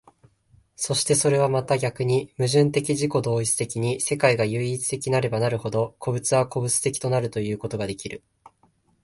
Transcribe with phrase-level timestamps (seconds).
[0.75, 8.23] そしてそれはまた逆に矛盾的自己同一的に世界が唯一的なればなるほど、個物は個物的となるということができる。